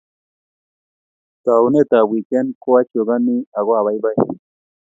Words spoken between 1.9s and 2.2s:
ab